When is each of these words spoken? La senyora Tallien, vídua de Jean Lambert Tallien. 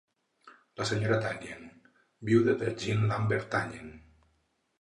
La 0.79 0.87
senyora 0.91 1.19
Tallien, 1.25 1.69
vídua 2.31 2.57
de 2.63 2.75
Jean 2.85 3.07
Lambert 3.13 3.49
Tallien. 3.55 3.97